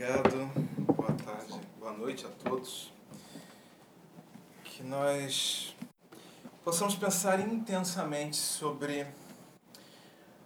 [0.00, 0.46] Obrigado,
[0.94, 2.92] boa tarde, boa noite a todos.
[4.62, 5.74] Que nós
[6.62, 9.04] possamos pensar intensamente sobre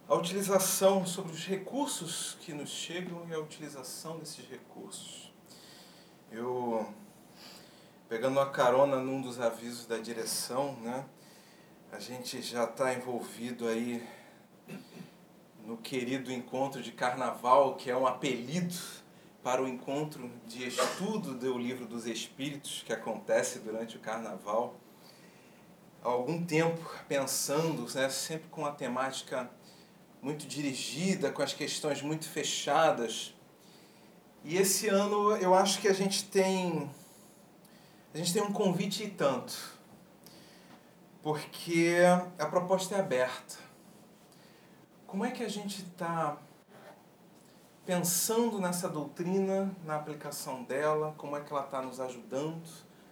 [0.09, 5.31] a utilização, sobre os recursos que nos chegam e a utilização desses recursos.
[6.31, 6.91] Eu,
[8.09, 11.05] pegando a carona num dos avisos da direção, né,
[11.93, 14.03] a gente já está envolvido aí
[15.67, 19.02] no querido encontro de carnaval, que é um apelido
[19.43, 24.77] para o encontro de estudo do livro dos Espíritos que acontece durante o Carnaval.
[26.03, 29.51] Há algum tempo pensando, né, sempre com a temática
[30.21, 33.35] muito dirigida, com as questões muito fechadas.
[34.45, 36.89] E esse ano eu acho que a gente tem
[38.15, 39.81] a gente tem um convite e tanto.
[41.23, 41.97] Porque
[42.39, 43.57] a proposta é aberta.
[45.07, 46.37] Como é que a gente está
[47.85, 52.63] pensando nessa doutrina, na aplicação dela, como é que ela está nos ajudando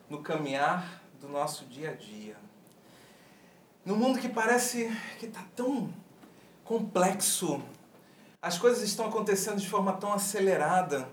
[0.08, 2.36] no caminhar do nosso dia a dia.
[3.84, 5.92] No mundo que parece que está tão
[6.64, 7.61] complexo,
[8.41, 11.08] as coisas estão acontecendo de forma tão acelerada,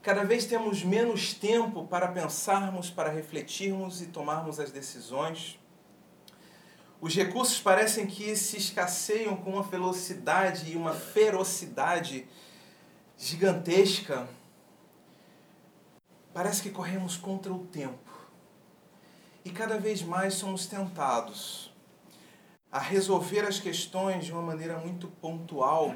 [0.00, 5.58] cada vez temos menos tempo para pensarmos, para refletirmos e tomarmos as decisões.
[7.00, 12.28] Os recursos parecem que se escasseiam com uma velocidade e uma ferocidade
[13.22, 14.28] gigantesca,
[16.34, 18.10] parece que corremos contra o tempo.
[19.44, 21.72] E cada vez mais somos tentados
[22.70, 25.94] a resolver as questões de uma maneira muito pontual,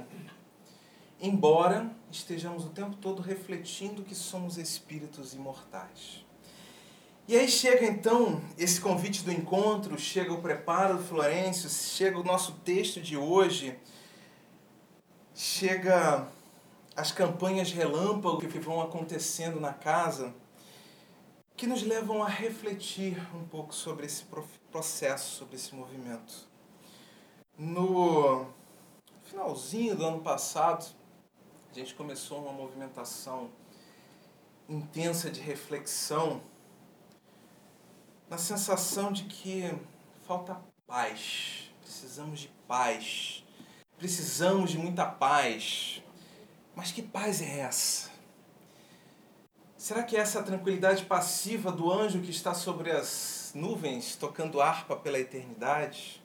[1.20, 6.24] embora estejamos o tempo todo refletindo que somos espíritos imortais.
[7.26, 12.22] E aí chega então esse convite do encontro, chega o preparo do Florencio, chega o
[12.22, 13.76] nosso texto de hoje,
[15.34, 16.28] chega
[16.96, 20.34] as campanhas relâmpago que vão acontecendo na casa,
[21.54, 24.24] que nos levam a refletir um pouco sobre esse
[24.72, 26.48] processo, sobre esse movimento.
[27.58, 28.46] No
[29.24, 30.86] finalzinho do ano passado,
[31.70, 33.50] a gente começou uma movimentação
[34.68, 36.40] intensa de reflexão,
[38.28, 39.70] na sensação de que
[40.26, 43.44] falta paz, precisamos de paz,
[43.96, 45.95] precisamos de muita paz,
[46.76, 48.10] mas que paz é essa?
[49.78, 54.94] Será que é essa tranquilidade passiva do anjo que está sobre as nuvens, tocando harpa
[54.94, 56.22] pela eternidade?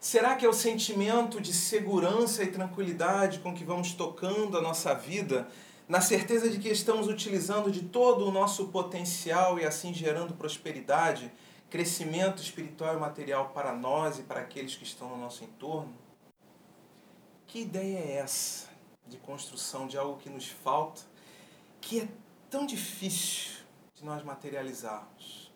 [0.00, 4.92] Será que é o sentimento de segurança e tranquilidade com que vamos tocando a nossa
[4.94, 5.46] vida,
[5.88, 11.30] na certeza de que estamos utilizando de todo o nosso potencial e assim gerando prosperidade,
[11.70, 15.94] crescimento espiritual e material para nós e para aqueles que estão no nosso entorno?
[17.46, 18.71] Que ideia é essa?
[19.06, 21.02] De construção de algo que nos falta,
[21.80, 22.08] que é
[22.50, 23.52] tão difícil
[23.94, 25.52] de nós materializarmos.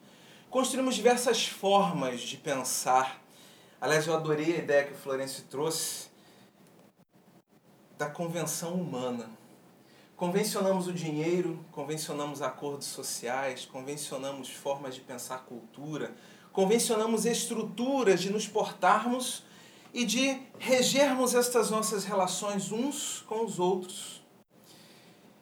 [0.51, 3.23] Construímos diversas formas de pensar.
[3.81, 6.09] Aliás, eu adorei a ideia que o Florencio trouxe
[7.99, 9.31] da convenção humana.
[10.17, 16.15] Convencionamos o dinheiro, convencionamos acordos sociais, convencionamos formas de pensar cultura,
[16.53, 19.45] convencionamos estruturas de nos portarmos
[19.97, 24.23] e de regermos estas nossas relações uns com os outros.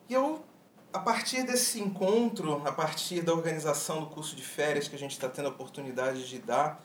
[0.09, 0.45] E eu,
[0.93, 5.11] a partir desse encontro, a partir da organização do curso de férias que a gente
[5.11, 6.81] está tendo a oportunidade de dar,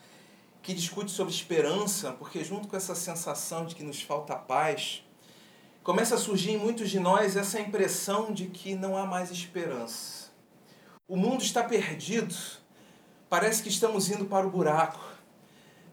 [0.63, 5.03] que discute sobre esperança, porque junto com essa sensação de que nos falta paz,
[5.83, 10.31] começa a surgir em muitos de nós essa impressão de que não há mais esperança.
[11.07, 12.33] O mundo está perdido,
[13.29, 15.18] parece que estamos indo para o buraco.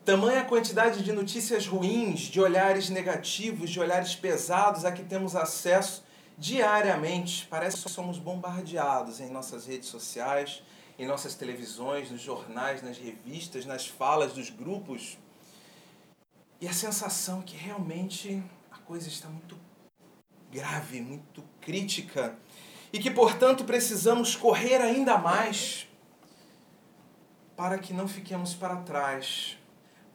[0.06, 6.04] Tamanha quantidade de notícias ruins, de olhares negativos, de olhares pesados a que temos acesso
[6.38, 7.44] diariamente.
[7.50, 10.62] Parece que somos bombardeados em nossas redes sociais,
[10.96, 15.18] em nossas televisões, nos jornais, nas revistas, nas falas dos grupos.
[16.60, 18.40] E a sensação que realmente
[18.70, 19.58] a coisa está muito
[20.52, 22.38] grave, muito crítica.
[22.92, 25.88] E que, portanto, precisamos correr ainda mais
[27.56, 29.58] para que não fiquemos para trás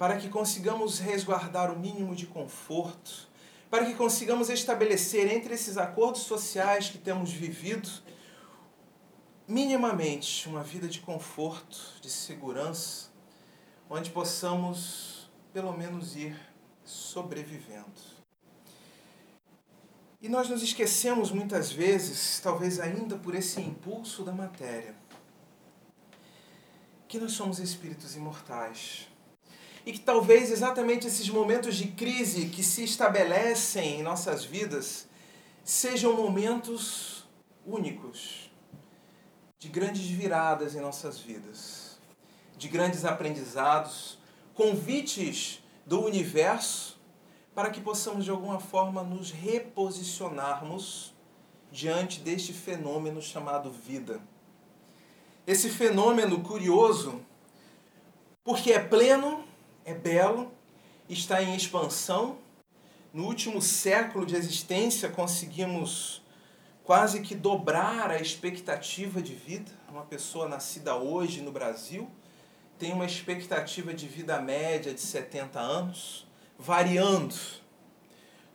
[0.01, 3.29] para que consigamos resguardar o mínimo de conforto,
[3.69, 7.87] para que consigamos estabelecer entre esses acordos sociais que temos vivido,
[9.47, 13.11] minimamente uma vida de conforto, de segurança,
[13.87, 16.35] onde possamos pelo menos ir
[16.83, 18.01] sobrevivendo.
[20.19, 24.95] E nós nos esquecemos muitas vezes, talvez ainda por esse impulso da matéria,
[27.07, 29.10] que nós somos espíritos imortais
[29.85, 35.07] e que talvez exatamente esses momentos de crise que se estabelecem em nossas vidas
[35.63, 37.25] sejam momentos
[37.65, 38.51] únicos
[39.57, 41.99] de grandes viradas em nossas vidas,
[42.57, 44.17] de grandes aprendizados,
[44.53, 46.99] convites do universo
[47.53, 51.13] para que possamos de alguma forma nos reposicionarmos
[51.71, 54.21] diante deste fenômeno chamado vida.
[55.45, 57.21] Esse fenômeno curioso,
[58.43, 59.40] porque é pleno,
[59.85, 60.51] é belo,
[61.09, 62.37] está em expansão.
[63.13, 66.21] No último século de existência conseguimos
[66.83, 69.71] quase que dobrar a expectativa de vida.
[69.89, 72.09] Uma pessoa nascida hoje no Brasil
[72.79, 76.25] tem uma expectativa de vida média de 70 anos,
[76.57, 77.35] variando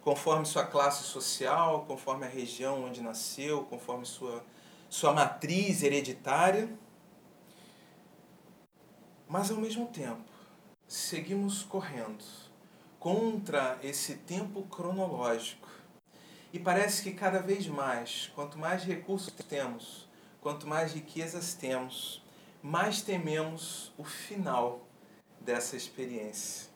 [0.00, 4.44] conforme sua classe social, conforme a região onde nasceu, conforme sua,
[4.88, 6.68] sua matriz hereditária.
[9.28, 10.35] Mas ao mesmo tempo,
[10.86, 12.24] seguimos correndo
[12.98, 15.68] contra esse tempo cronológico
[16.52, 20.08] e parece que cada vez mais, quanto mais recursos temos,
[20.40, 22.22] quanto mais riquezas temos,
[22.62, 24.86] mais tememos o final
[25.40, 26.70] dessa experiência.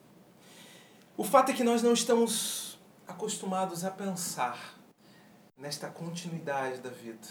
[1.17, 4.79] O fato é que nós não estamos acostumados a pensar
[5.57, 7.29] nesta continuidade da vida.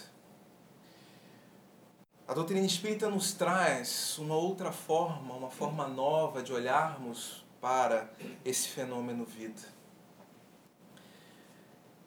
[2.29, 8.07] A doutrina espírita nos traz uma outra forma, uma forma nova de olharmos para
[8.45, 9.63] esse fenômeno vida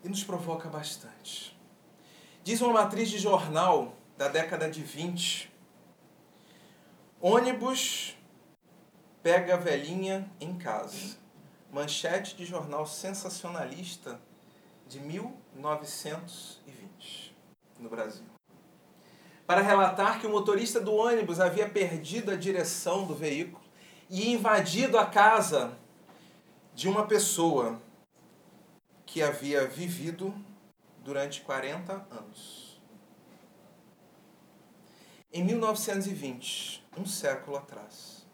[0.04, 1.58] e nos provoca bastante.
[2.44, 5.52] Diz uma matriz de jornal da década de 20:
[7.20, 8.16] ônibus
[9.24, 11.18] pega a velhinha em casa.
[11.72, 14.20] Manchete de jornal sensacionalista
[14.86, 17.36] de 1920
[17.80, 18.31] no Brasil.
[19.46, 23.62] Para relatar que o motorista do ônibus havia perdido a direção do veículo
[24.08, 25.76] e invadido a casa
[26.74, 27.80] de uma pessoa
[29.04, 30.34] que havia vivido
[31.04, 32.80] durante 40 anos.
[35.32, 38.26] Em 1920, um século atrás,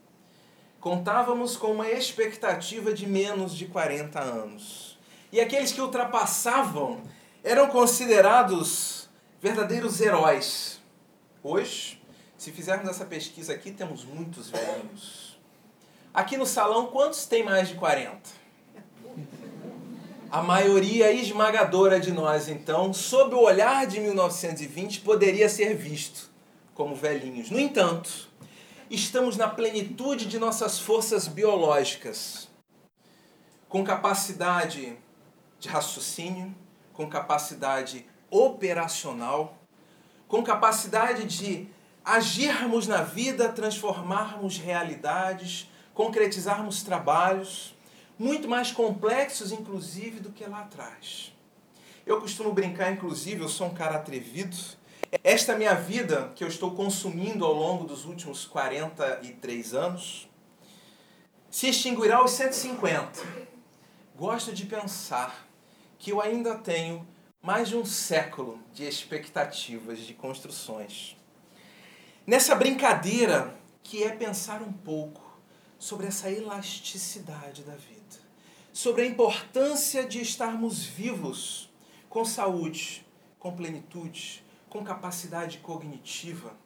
[0.81, 4.99] contávamos com uma expectativa de menos de 40 anos.
[5.31, 7.03] E aqueles que ultrapassavam
[7.45, 9.09] eram considerados
[9.41, 10.78] verdadeiros heróis.
[11.43, 12.03] Hoje,
[12.37, 15.39] se fizermos essa pesquisa aqui, temos muitos velhinhos.
[16.13, 18.19] Aqui no salão, quantos tem mais de 40?
[20.31, 26.29] A maioria esmagadora de nós, então, sob o olhar de 1920, poderia ser visto
[26.75, 27.51] como velhinhos.
[27.51, 28.29] No entanto,
[28.91, 32.49] estamos na plenitude de nossas forças biológicas,
[33.69, 34.97] com capacidade
[35.59, 36.55] de raciocínio,
[36.93, 39.58] com capacidade operacional,
[40.29, 41.67] com capacidade de
[42.05, 47.75] agirmos na vida, transformarmos realidades, concretizarmos trabalhos
[48.19, 51.33] muito mais complexos, inclusive, do que lá atrás.
[52.05, 54.57] Eu costumo brincar, inclusive, eu sou um cara atrevido.
[55.23, 60.29] Esta minha vida que eu estou consumindo ao longo dos últimos 43 anos
[61.51, 63.21] se extinguirá aos 150.
[64.17, 65.47] Gosto de pensar
[65.99, 67.07] que eu ainda tenho
[67.43, 71.17] mais de um século de expectativas de construções.
[72.27, 75.23] Nessa brincadeira que é pensar um pouco
[75.79, 77.99] sobre essa elasticidade da vida
[78.79, 81.69] sobre a importância de estarmos vivos,
[82.09, 83.05] com saúde,
[83.37, 86.57] com plenitude, com capacidade cognitiva.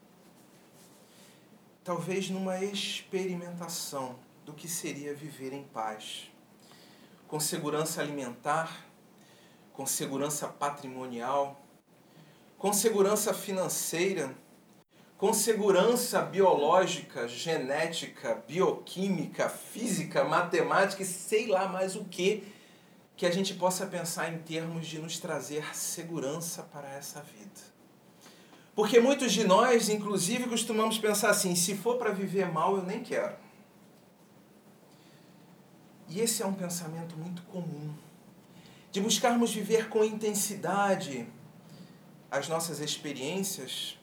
[1.82, 6.30] Talvez numa experimentação do que seria viver em paz,
[7.26, 8.86] com segurança alimentar,
[9.72, 11.60] com segurança patrimonial,
[12.58, 14.34] com segurança financeira
[15.22, 22.42] com segurança biológica, genética, bioquímica, física, matemática e sei lá mais o que,
[23.16, 27.60] que a gente possa pensar em termos de nos trazer segurança para essa vida.
[28.74, 33.00] Porque muitos de nós, inclusive, costumamos pensar assim: se for para viver mal, eu nem
[33.00, 33.36] quero.
[36.08, 37.94] E esse é um pensamento muito comum,
[38.92, 41.26] de buscarmos viver com intensidade
[42.30, 43.98] as nossas experiências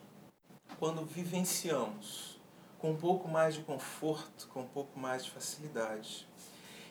[0.80, 2.42] quando vivenciamos
[2.80, 6.28] com um pouco mais de conforto, com um pouco mais de facilidade.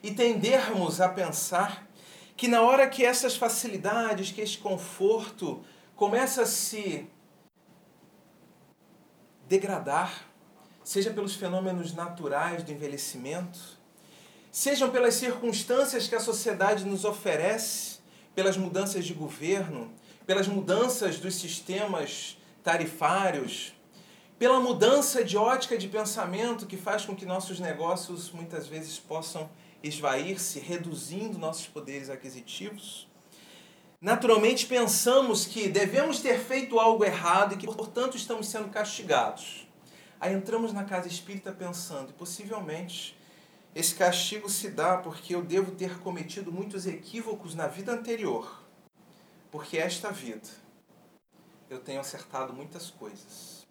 [0.01, 1.89] E tendermos a pensar
[2.37, 5.65] que na hora que essas facilidades, que este conforto
[5.97, 7.11] começa a se
[9.49, 10.29] degradar,
[10.85, 13.78] seja pelos fenômenos naturais do envelhecimento,
[14.51, 17.99] sejam pelas circunstâncias que a sociedade nos oferece,
[18.35, 19.93] pelas mudanças de governo,
[20.27, 23.75] pelas mudanças dos sistemas tarifários,
[24.39, 29.51] pela mudança de ótica de pensamento que faz com que nossos negócios muitas vezes possam
[29.83, 33.09] esvair-se, reduzindo nossos poderes aquisitivos.
[34.01, 39.67] naturalmente pensamos que devemos ter feito algo errado e que, portanto, estamos sendo castigados.
[40.21, 43.18] Aí entramos na casa espírita pensando, possivelmente
[43.79, 48.61] esse castigo se dá porque eu devo ter cometido muitos equívocos na vida anterior.
[49.53, 50.49] Porque esta vida
[51.71, 53.65] eu tenho acertado muitas coisas.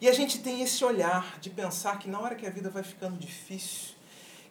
[0.00, 2.84] E a gente tem esse olhar de pensar que na hora que a vida vai
[2.84, 3.96] ficando difícil,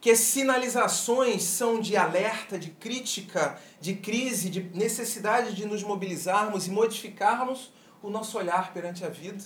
[0.01, 6.67] que as sinalizações são de alerta, de crítica, de crise, de necessidade de nos mobilizarmos
[6.67, 9.41] e modificarmos o nosso olhar perante a vida,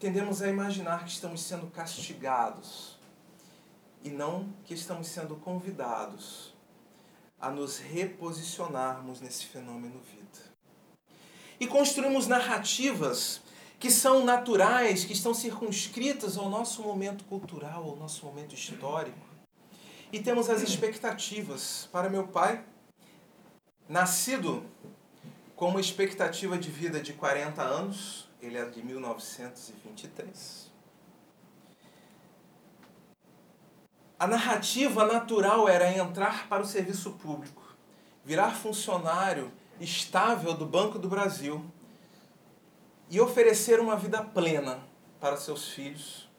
[0.00, 2.91] tendemos a imaginar que estamos sendo castigados
[4.04, 6.54] e não que estamos sendo convidados
[7.40, 10.22] a nos reposicionarmos nesse fenômeno vida.
[11.58, 13.40] E construímos narrativas
[13.78, 19.32] que são naturais, que estão circunscritas ao nosso momento cultural, ao nosso momento histórico
[20.12, 21.88] e temos as expectativas.
[21.90, 22.62] Para meu pai,
[23.88, 24.64] nascido
[25.56, 30.70] com uma expectativa de vida de 40 anos, ele é de 1923.
[34.22, 37.74] A narrativa natural era entrar para o serviço público,
[38.24, 39.50] virar funcionário
[39.80, 41.60] estável do Banco do Brasil
[43.10, 44.78] e oferecer uma vida plena
[45.18, 46.30] para seus filhos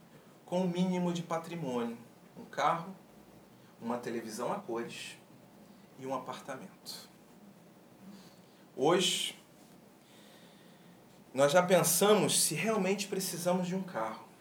[0.46, 1.98] com o um mínimo de patrimônio,
[2.38, 2.96] um carro,
[3.82, 5.18] uma televisão a cores
[6.00, 7.10] e um apartamento.
[8.78, 9.38] Hoje,
[11.34, 14.33] nós já pensamos se realmente precisamos de um carro.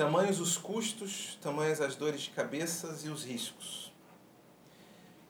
[0.00, 3.92] Tamanhos os custos, tamanhas as dores de cabeça e os riscos.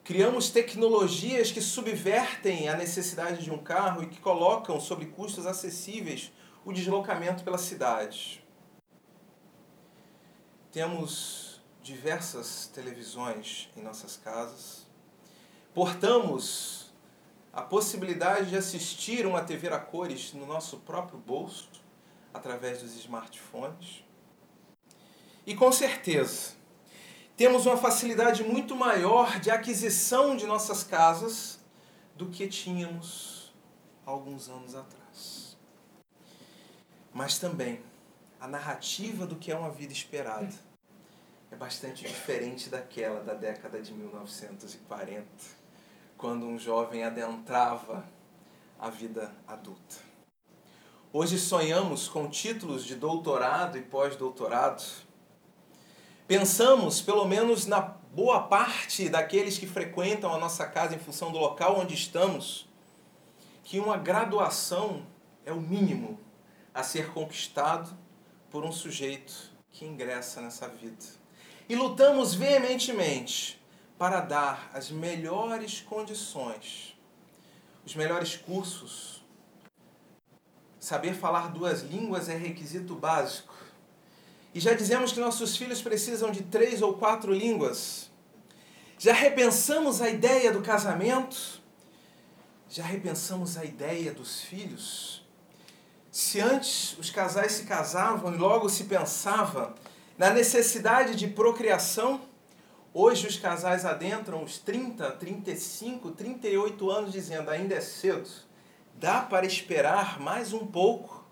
[0.01, 6.31] Criamos tecnologias que subvertem a necessidade de um carro e que colocam sobre custos acessíveis
[6.63, 8.41] o deslocamento pela cidade.
[10.71, 14.87] Temos diversas televisões em nossas casas.
[15.73, 16.93] Portamos
[17.51, 21.69] a possibilidade de assistir uma TV a cores no nosso próprio bolso,
[22.33, 24.09] através dos smartphones.
[25.45, 26.53] E com certeza,
[27.35, 31.59] temos uma facilidade muito maior de aquisição de nossas casas
[32.15, 33.51] do que tínhamos
[34.05, 35.57] alguns anos atrás.
[37.11, 37.81] Mas também
[38.39, 40.53] a narrativa do que é uma vida esperada
[41.51, 45.25] é bastante diferente daquela da década de 1940,
[46.17, 48.05] quando um jovem adentrava
[48.79, 49.97] a vida adulta.
[51.11, 54.81] Hoje sonhamos com títulos de doutorado e pós-doutorado.
[56.31, 61.37] Pensamos, pelo menos na boa parte daqueles que frequentam a nossa casa em função do
[61.37, 62.69] local onde estamos,
[63.65, 65.05] que uma graduação
[65.45, 66.17] é o mínimo
[66.73, 67.93] a ser conquistado
[68.49, 71.03] por um sujeito que ingressa nessa vida
[71.67, 73.61] e lutamos veementemente
[73.97, 76.97] para dar as melhores condições,
[77.85, 79.21] os melhores cursos.
[80.79, 83.53] Saber falar duas línguas é requisito básico.
[84.53, 88.11] E já dizemos que nossos filhos precisam de três ou quatro línguas.
[88.97, 91.61] Já repensamos a ideia do casamento?
[92.69, 95.25] Já repensamos a ideia dos filhos?
[96.11, 99.73] Se antes os casais se casavam e logo se pensava
[100.17, 102.21] na necessidade de procriação,
[102.93, 108.29] hoje os casais adentram os 30, 35, 38 anos dizendo ainda é cedo.
[108.95, 111.25] Dá para esperar mais um pouco,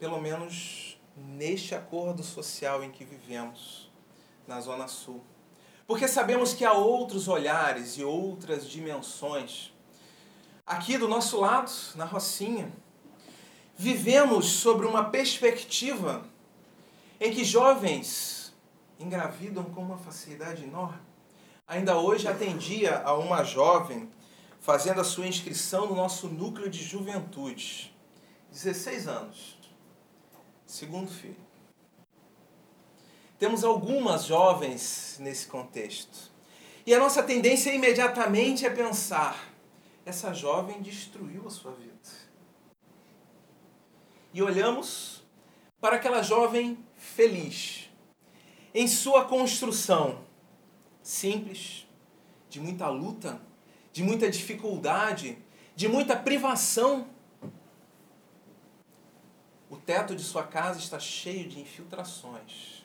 [0.00, 0.87] pelo menos
[1.18, 3.90] neste acordo social em que vivemos
[4.46, 5.22] na Zona Sul.
[5.86, 9.72] Porque sabemos que há outros olhares e outras dimensões.
[10.66, 12.70] Aqui do nosso lado, na Rocinha,
[13.76, 16.26] vivemos sobre uma perspectiva
[17.20, 18.54] em que jovens
[18.98, 21.00] engravidam com uma facilidade enorme.
[21.66, 24.10] Ainda hoje atendia a uma jovem
[24.60, 27.94] fazendo a sua inscrição no nosso núcleo de juventude.
[28.50, 29.57] 16 anos.
[30.68, 31.34] Segundo filho.
[33.38, 36.30] Temos algumas jovens nesse contexto.
[36.84, 39.50] E a nossa tendência imediatamente é pensar:
[40.04, 41.88] essa jovem destruiu a sua vida.
[44.34, 45.24] E olhamos
[45.80, 47.88] para aquela jovem feliz
[48.74, 50.20] em sua construção
[51.02, 51.86] simples,
[52.50, 53.40] de muita luta,
[53.90, 55.38] de muita dificuldade,
[55.74, 57.08] de muita privação.
[59.70, 62.84] O teto de sua casa está cheio de infiltrações.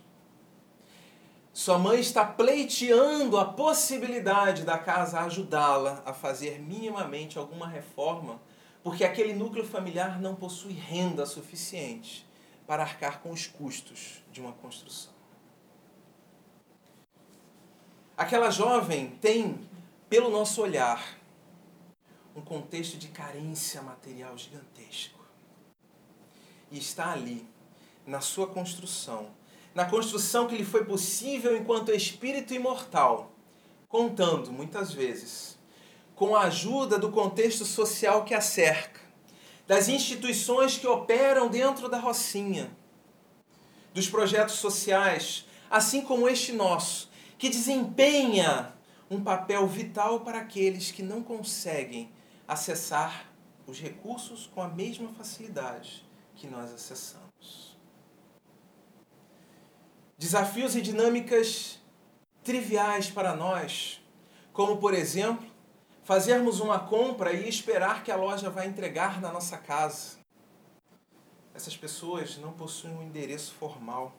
[1.54, 8.42] Sua mãe está pleiteando a possibilidade da casa ajudá-la a fazer minimamente alguma reforma,
[8.84, 12.28] porque aquele núcleo familiar não possui renda suficiente
[12.66, 15.14] para arcar com os custos de uma construção.
[18.18, 19.60] Aquela jovem tem,
[20.10, 21.18] pelo nosso olhar,
[22.36, 25.13] um contexto de carência material gigantesco.
[26.74, 27.48] E está ali,
[28.04, 29.28] na sua construção,
[29.76, 33.32] na construção que lhe foi possível enquanto espírito imortal,
[33.88, 35.56] contando, muitas vezes,
[36.16, 39.00] com a ajuda do contexto social que a cerca,
[39.68, 42.76] das instituições que operam dentro da Rocinha,
[43.94, 48.74] dos projetos sociais, assim como este nosso, que desempenha
[49.12, 52.10] um papel vital para aqueles que não conseguem
[52.48, 53.32] acessar
[53.68, 56.04] os recursos com a mesma facilidade
[56.44, 57.78] que nós acessamos.
[60.18, 61.80] Desafios e dinâmicas
[62.44, 64.02] triviais para nós,
[64.52, 65.50] como por exemplo,
[66.04, 70.18] fazermos uma compra e esperar que a loja vai entregar na nossa casa.
[71.56, 74.14] Essas pessoas não possuem um endereço formal.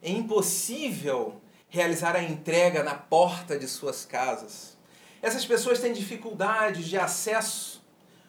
[0.00, 4.78] É impossível realizar a entrega na porta de suas casas.
[5.20, 7.84] Essas pessoas têm dificuldades de acesso,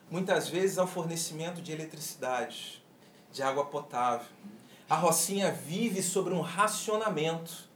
[0.10, 2.84] muitas vezes, ao fornecimento de eletricidade,
[3.32, 4.28] de água potável.
[4.90, 7.70] A Rocinha vive sobre um racionamento.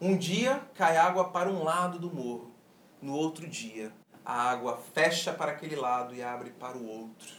[0.00, 2.52] Um dia cai água para um lado do morro,
[3.00, 3.92] no outro dia
[4.28, 7.32] a água fecha para aquele lado e abre para o outro,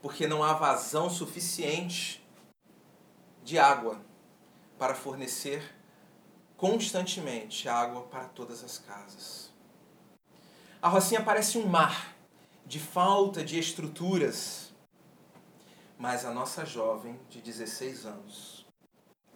[0.00, 2.24] porque não há vazão suficiente
[3.42, 4.00] de água
[4.78, 5.74] para fornecer
[6.56, 9.50] constantemente água para todas as casas.
[10.80, 12.14] A Rocinha parece um mar
[12.70, 14.72] de falta de estruturas,
[15.98, 18.64] mas a nossa jovem de 16 anos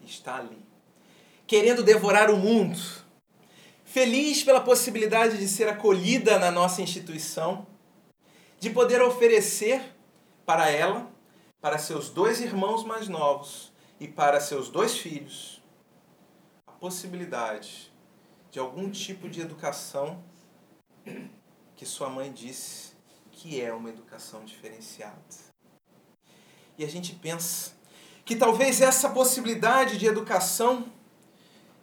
[0.04, 0.64] está ali,
[1.44, 2.78] querendo devorar o mundo,
[3.82, 7.66] feliz pela possibilidade de ser acolhida na nossa instituição,
[8.60, 9.82] de poder oferecer
[10.46, 11.10] para ela,
[11.60, 15.60] para seus dois irmãos mais novos e para seus dois filhos,
[16.68, 17.92] a possibilidade
[18.52, 20.22] de algum tipo de educação
[21.74, 22.93] que sua mãe disse
[23.44, 25.20] que é uma educação diferenciada.
[26.78, 27.72] E a gente pensa
[28.24, 30.90] que talvez essa possibilidade de educação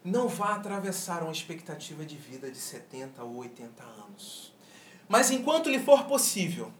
[0.03, 4.51] não vá atravessar uma expectativa de vida de 70 ou 80 anos.
[5.07, 6.73] Mas enquanto lhe for possível,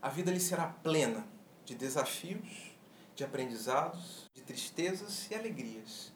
[0.00, 1.26] a vida lhe será plena
[1.64, 2.72] de desafios,
[3.16, 6.12] de aprendizados, de tristezas e alegrias,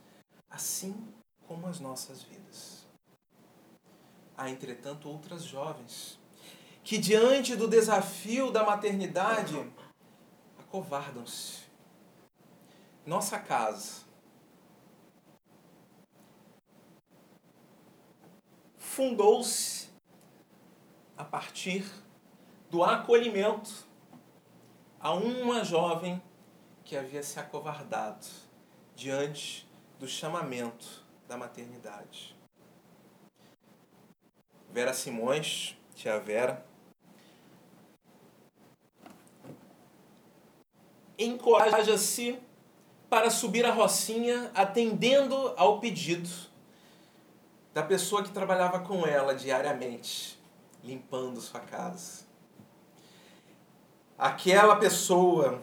[0.48, 0.94] assim
[1.48, 2.86] como as nossas vidas.
[4.36, 6.21] Há, entretanto, outras jovens
[6.82, 9.54] que, diante do desafio da maternidade,
[10.58, 11.62] acovardam-se.
[13.06, 14.02] Nossa casa,
[18.78, 19.88] fundou-se
[21.16, 21.84] a partir
[22.70, 23.86] do acolhimento
[25.00, 26.22] a uma jovem
[26.84, 28.26] que havia se acovardado
[28.94, 29.68] diante
[29.98, 32.36] do chamamento da maternidade.
[34.70, 36.64] Vera Simões, tia Vera,
[41.24, 42.38] encoraja-se
[43.08, 46.28] para subir a Rocinha atendendo ao pedido
[47.74, 50.38] da pessoa que trabalhava com ela diariamente,
[50.82, 52.22] limpando sua casa.
[54.16, 55.62] Aquela pessoa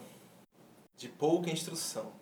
[0.96, 2.12] de pouca instrução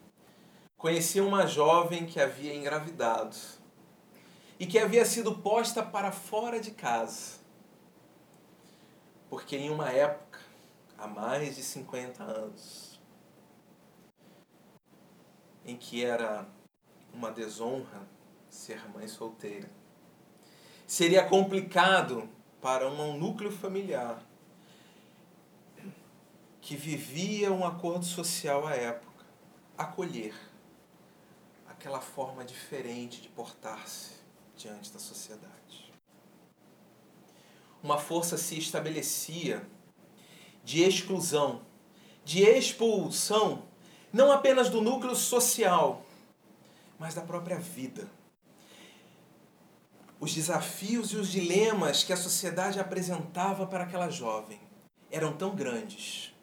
[0.77, 3.37] conhecia uma jovem que havia engravidado
[4.59, 7.39] e que havia sido posta para fora de casa.
[9.29, 10.39] Porque em uma época,
[10.97, 12.88] há mais de 50 anos,
[15.69, 16.49] em que era
[17.13, 18.09] uma desonra
[18.49, 19.71] ser mãe solteira.
[20.87, 22.27] Seria complicado
[22.59, 24.27] para um núcleo familiar
[26.63, 29.27] que vivia um acordo social à época
[29.77, 30.35] acolher
[31.69, 34.15] aquela forma diferente de portar-se
[34.57, 35.93] diante da sociedade.
[37.83, 39.69] Uma força se estabelecia
[40.65, 41.61] de exclusão,
[42.25, 43.68] de expulsão,
[44.13, 46.05] não apenas do núcleo social,
[46.99, 48.09] mas da própria vida.
[50.21, 54.61] Os desafios e os dilemas que a sociedade apresentava para aquela jovem
[55.11, 56.35] eram tão grandes,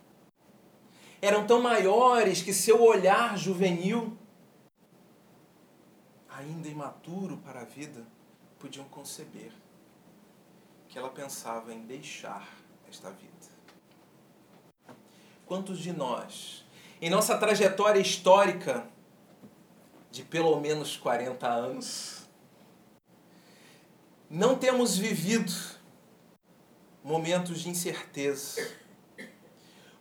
[1.21, 4.17] eram tão maiores que seu olhar juvenil,
[6.30, 8.06] ainda imaturo para a vida,
[8.60, 9.51] podiam conceber
[10.88, 12.47] que ela pensava em deixar
[12.89, 13.34] esta vida.
[15.45, 16.64] Quantos de nós,
[17.01, 18.88] em nossa trajetória histórica,
[20.12, 22.27] de pelo menos 40 anos,
[24.29, 25.51] não temos vivido
[27.03, 28.71] momentos de incerteza,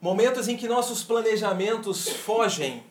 [0.00, 2.84] momentos em que nossos planejamentos fogem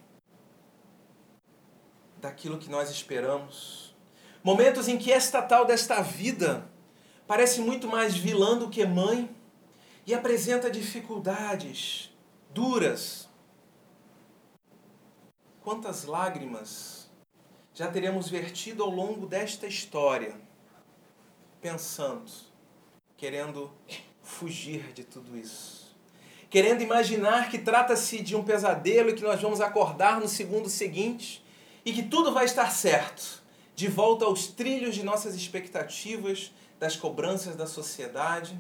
[2.18, 3.96] daquilo que nós esperamos,
[4.44, 6.70] momentos em que esta tal desta vida
[7.26, 9.30] parece muito mais vilã do que mãe,
[10.06, 12.10] e apresenta dificuldades
[12.54, 13.23] duras.
[15.64, 17.10] Quantas lágrimas
[17.74, 20.36] já teremos vertido ao longo desta história,
[21.62, 22.30] pensando,
[23.16, 23.72] querendo
[24.22, 25.96] fugir de tudo isso,
[26.50, 31.42] querendo imaginar que trata-se de um pesadelo e que nós vamos acordar no segundo seguinte
[31.86, 33.42] e que tudo vai estar certo,
[33.74, 38.60] de volta aos trilhos de nossas expectativas, das cobranças da sociedade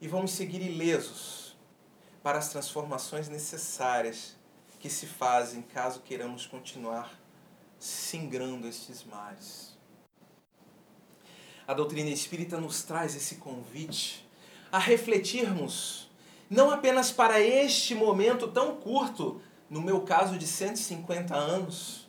[0.00, 1.56] e vamos seguir ilesos
[2.20, 4.36] para as transformações necessárias
[4.84, 7.18] que se fazem caso queiramos continuar
[7.78, 9.74] singrando estes mares.
[11.66, 14.28] A doutrina espírita nos traz esse convite
[14.70, 16.10] a refletirmos
[16.50, 22.06] não apenas para este momento tão curto, no meu caso de 150 anos,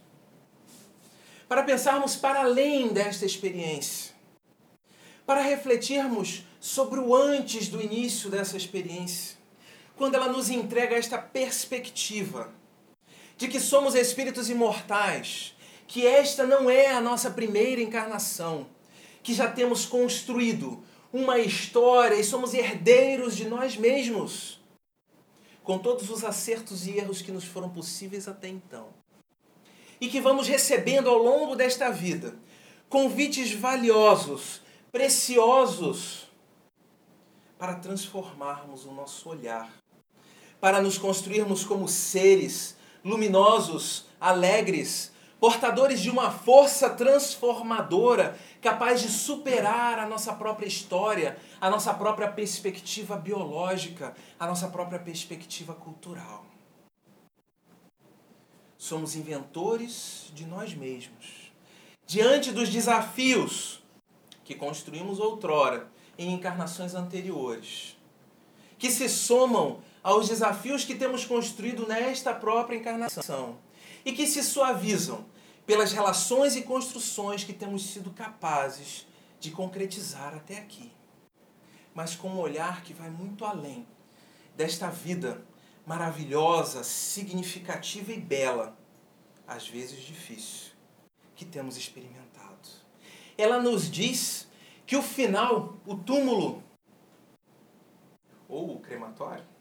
[1.47, 4.13] para pensarmos para além desta experiência,
[5.25, 9.37] para refletirmos sobre o antes do início dessa experiência,
[9.95, 12.53] quando ela nos entrega esta perspectiva
[13.37, 15.55] de que somos espíritos imortais,
[15.87, 18.67] que esta não é a nossa primeira encarnação,
[19.21, 24.59] que já temos construído uma história e somos herdeiros de nós mesmos,
[25.63, 28.89] com todos os acertos e erros que nos foram possíveis até então.
[29.99, 32.37] E que vamos recebendo ao longo desta vida
[32.89, 36.29] convites valiosos, preciosos
[37.57, 39.73] para transformarmos o nosso olhar,
[40.59, 42.74] para nos construirmos como seres
[43.05, 51.69] luminosos, alegres, portadores de uma força transformadora, capaz de superar a nossa própria história, a
[51.69, 56.43] nossa própria perspectiva biológica, a nossa própria perspectiva cultural.
[58.75, 61.51] Somos inventores de nós mesmos.
[62.07, 63.83] Diante dos desafios
[64.43, 65.87] que construímos outrora
[66.17, 67.95] em encarnações anteriores,
[68.77, 73.57] que se somam aos desafios que temos construído nesta própria encarnação
[74.05, 75.25] e que se suavizam
[75.65, 79.07] pelas relações e construções que temos sido capazes
[79.39, 80.91] de concretizar até aqui,
[81.91, 83.83] mas com um olhar que vai muito além
[84.55, 85.43] desta vida
[85.87, 88.77] maravilhosa, significativa e bela,
[89.47, 90.71] às vezes difícil,
[91.35, 92.69] que temos experimentado.
[93.35, 94.47] Ela nos diz
[94.85, 96.63] que o final, o túmulo
[98.47, 99.54] ou o crematório,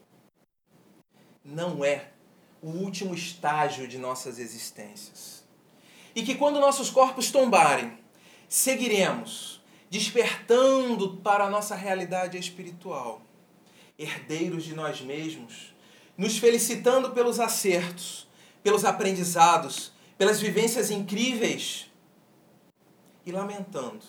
[1.45, 2.09] não é
[2.61, 5.43] o último estágio de nossas existências.
[6.15, 7.97] E que quando nossos corpos tombarem,
[8.49, 13.21] seguiremos despertando para a nossa realidade espiritual,
[13.97, 15.73] herdeiros de nós mesmos,
[16.17, 18.27] nos felicitando pelos acertos,
[18.63, 21.91] pelos aprendizados, pelas vivências incríveis
[23.25, 24.03] e lamentando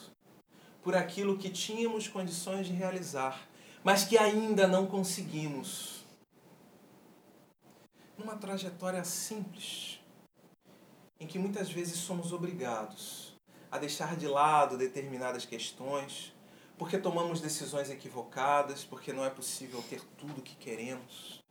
[0.83, 3.49] por aquilo que tínhamos condições de realizar,
[3.83, 5.95] mas que ainda não conseguimos.
[8.18, 10.00] Numa trajetória simples,
[11.20, 13.37] em que muitas vezes somos obrigados
[13.70, 16.35] a deixar de lado determinadas questões,
[16.79, 21.44] porque tomamos decisões equivocadas, porque não é possível ter tudo o que queremos.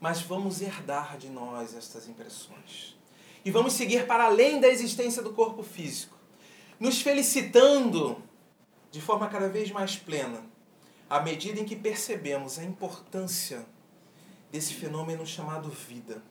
[0.00, 2.96] Mas vamos herdar de nós estas impressões.
[3.44, 6.18] E vamos seguir para além da existência do corpo físico,
[6.78, 8.20] nos felicitando
[8.90, 10.44] de forma cada vez mais plena,
[11.08, 13.64] à medida em que percebemos a importância
[14.50, 16.22] desse fenômeno chamado vida.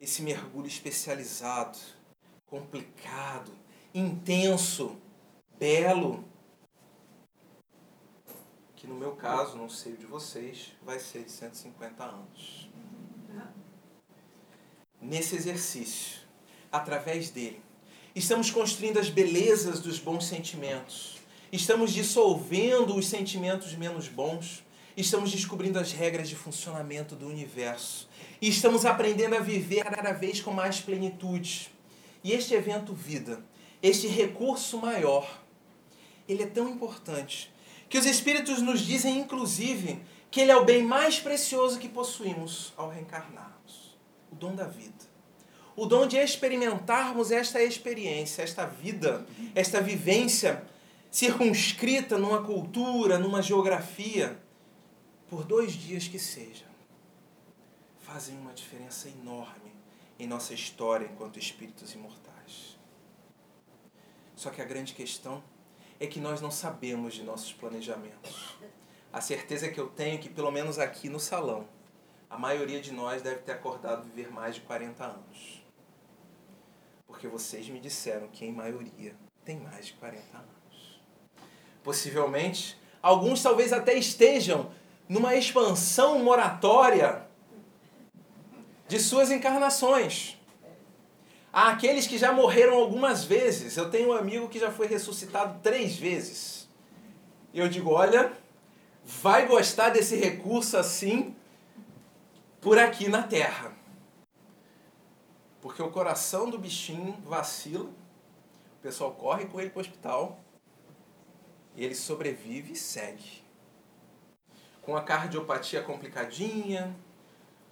[0.00, 1.78] Esse mergulho especializado,
[2.46, 3.52] complicado,
[3.94, 4.96] intenso,
[5.58, 6.24] belo,
[8.74, 12.70] que no meu caso, não sei o de vocês, vai ser de 150 anos.
[15.00, 16.20] Nesse exercício,
[16.70, 17.62] através dele,
[18.14, 21.16] estamos construindo as belezas dos bons sentimentos
[21.52, 24.64] estamos dissolvendo os sentimentos menos bons,
[24.96, 28.08] estamos descobrindo as regras de funcionamento do universo
[28.40, 31.70] e estamos aprendendo a viver cada vez com mais plenitude.
[32.24, 33.44] E este evento vida,
[33.82, 35.42] este recurso maior,
[36.28, 37.52] ele é tão importante
[37.88, 42.72] que os espíritos nos dizem inclusive que ele é o bem mais precioso que possuímos
[42.76, 43.96] ao reencarnarmos,
[44.32, 44.92] o dom da vida.
[45.76, 50.64] O dom de experimentarmos esta experiência, esta vida, esta vivência
[51.10, 54.38] circunscrita numa cultura, numa geografia,
[55.28, 56.66] por dois dias que seja,
[58.00, 59.72] fazem uma diferença enorme
[60.18, 62.78] em nossa história enquanto espíritos imortais.
[64.34, 65.42] Só que a grande questão
[65.98, 68.56] é que nós não sabemos de nossos planejamentos.
[69.12, 71.66] A certeza que eu tenho é que, pelo menos aqui no salão,
[72.28, 75.62] a maioria de nós deve ter acordado viver mais de 40 anos.
[77.06, 81.00] Porque vocês me disseram que, em maioria, tem mais de 40 anos.
[81.82, 84.68] Possivelmente, Alguns talvez até estejam
[85.08, 87.26] numa expansão moratória
[88.88, 90.36] de suas encarnações.
[91.52, 93.76] Há aqueles que já morreram algumas vezes.
[93.76, 96.68] Eu tenho um amigo que já foi ressuscitado três vezes.
[97.54, 98.32] Eu digo: olha,
[99.04, 101.34] vai gostar desse recurso assim
[102.60, 103.72] por aqui na Terra.
[105.62, 110.38] Porque o coração do bichinho vacila, o pessoal corre com ele para o hospital,
[111.74, 113.45] e ele sobrevive e segue.
[114.86, 116.96] Com a cardiopatia complicadinha,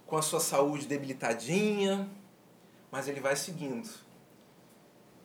[0.05, 2.07] com a sua saúde debilitadinha,
[2.91, 3.89] mas ele vai seguindo.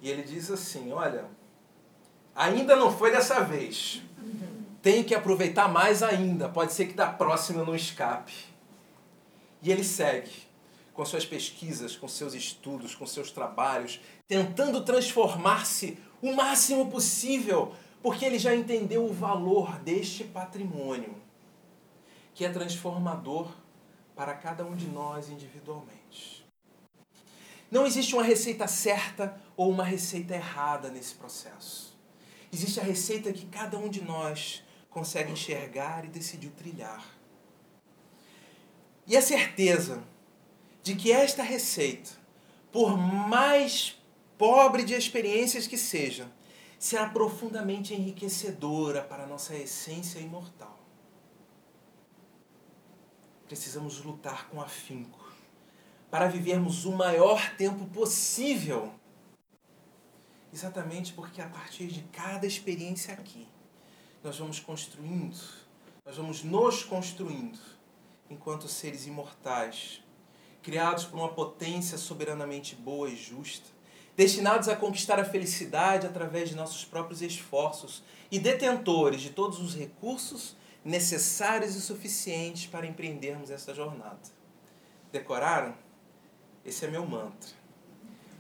[0.00, 1.26] E ele diz assim: Olha,
[2.35, 4.03] ainda não foi dessa vez.
[4.81, 6.48] Tenho que aproveitar mais ainda.
[6.48, 8.33] Pode ser que da próxima eu não escape.
[9.62, 10.48] E ele segue
[10.94, 18.24] com suas pesquisas, com seus estudos, com seus trabalhos, tentando transformar-se o máximo possível, porque
[18.24, 21.14] ele já entendeu o valor deste patrimônio,
[22.40, 23.53] que é transformador
[24.16, 26.42] para cada um de nós individualmente.
[27.70, 31.94] Não existe uma receita certa ou uma receita errada nesse processo.
[32.50, 37.05] Existe a receita que cada um de nós consegue enxergar e decidiu trilhar.
[39.07, 40.03] E a certeza
[40.83, 42.12] de que esta receita,
[42.72, 44.00] por mais
[44.38, 46.26] pobre de experiências que seja,
[46.79, 50.80] será profundamente enriquecedora para a nossa essência imortal
[53.51, 55.19] precisamos lutar com afinco
[56.09, 58.93] para vivermos o maior tempo possível.
[60.53, 63.49] Exatamente porque a partir de cada experiência aqui,
[64.23, 65.37] nós vamos construindo,
[66.07, 67.59] nós vamos nos construindo
[68.31, 70.01] enquanto seres imortais,
[70.63, 73.67] criados por uma potência soberanamente boa e justa,
[74.17, 79.75] destinados a conquistar a felicidade através de nossos próprios esforços e detentores de todos os
[79.75, 84.21] recursos necessários e suficientes para empreendermos essa jornada.
[85.12, 85.75] Decoraram?
[86.64, 87.51] Esse é meu mantra.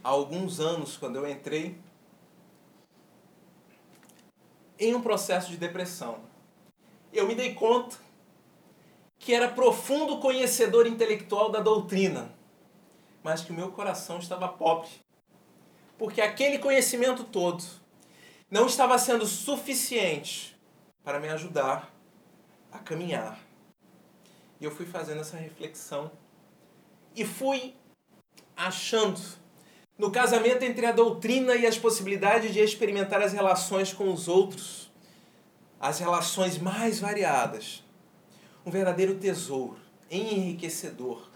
[0.02, 1.78] Há alguns anos, quando eu entrei
[4.78, 6.20] em um processo de depressão,
[7.12, 7.96] eu me dei conta
[9.18, 12.32] que era profundo conhecedor intelectual da doutrina,
[13.22, 14.88] mas que o meu coração estava pobre.
[15.98, 17.62] Porque aquele conhecimento todo
[18.50, 20.58] não estava sendo suficiente
[21.04, 21.94] para me ajudar
[22.72, 23.38] a caminhar.
[24.60, 26.10] E eu fui fazendo essa reflexão
[27.14, 27.74] e fui
[28.56, 29.20] achando
[29.98, 34.90] no casamento entre a doutrina e as possibilidades de experimentar as relações com os outros,
[35.78, 37.82] as relações mais variadas,
[38.64, 39.78] um verdadeiro tesouro,
[40.10, 41.28] enriquecedor,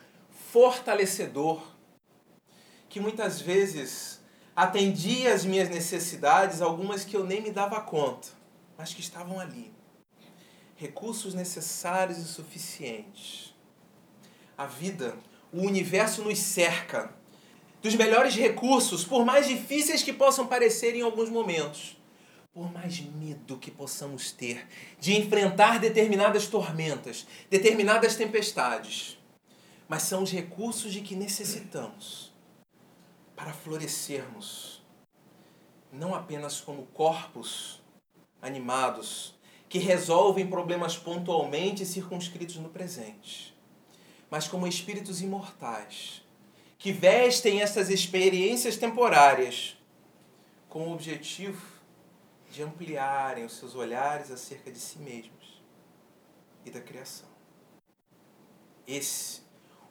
[0.52, 1.62] fortalecedor,
[2.88, 4.22] que muitas vezes
[4.54, 8.28] atendia as minhas necessidades, algumas que eu nem me dava conta,
[8.78, 9.73] mas que estavam ali
[10.76, 13.54] recursos necessários e suficientes.
[14.56, 15.16] A vida,
[15.52, 17.12] o universo nos cerca
[17.82, 21.98] dos melhores recursos, por mais difíceis que possam parecer em alguns momentos,
[22.52, 24.66] por mais medo que possamos ter
[24.98, 29.18] de enfrentar determinadas tormentas, determinadas tempestades.
[29.86, 32.32] Mas são os recursos de que necessitamos
[33.36, 34.82] para florescermos,
[35.92, 37.82] não apenas como corpos
[38.40, 39.33] animados,
[39.74, 43.52] que resolvem problemas pontualmente circunscritos no presente,
[44.30, 46.22] mas como espíritos imortais,
[46.78, 49.76] que vestem essas experiências temporárias
[50.68, 51.60] com o objetivo
[52.52, 55.60] de ampliarem os seus olhares acerca de si mesmos
[56.64, 57.28] e da criação.
[58.86, 59.40] Esse,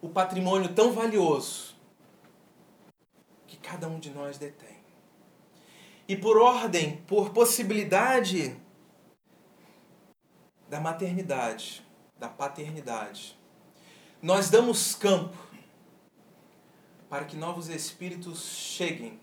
[0.01, 1.75] o patrimônio tão valioso
[3.45, 4.77] que cada um de nós detém.
[6.07, 8.62] E por ordem, por possibilidade
[10.67, 11.85] da maternidade,
[12.17, 13.37] da paternidade.
[14.21, 15.37] Nós damos campo
[17.09, 19.19] para que novos espíritos cheguem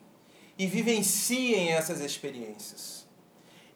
[0.59, 3.09] e vivenciem essas experiências.